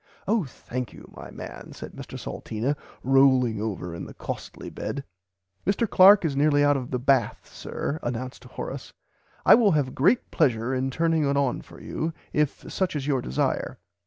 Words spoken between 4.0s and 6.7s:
the costly bed. Mr Clark is nearly